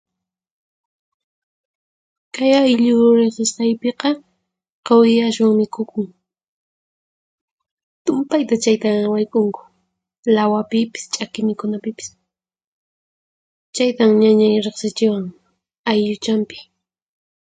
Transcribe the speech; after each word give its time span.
Kay 2.33 2.51
ayllu 2.63 2.97
riqsisqaypiqa 3.17 4.09
quwi 4.85 5.13
ashwan 5.27 5.53
mikhukun. 5.59 6.07
Tumpayta 8.05 8.55
chayta 8.63 8.89
wayk'unku 9.13 9.61
lawapipis 10.35 11.03
ch'aki 11.13 11.41
mikhunapipis. 11.47 12.07
Chaytan 13.75 14.11
ñañay 14.21 14.55
riqsichiwan 14.65 15.25
aylluchanpi. 15.89 16.57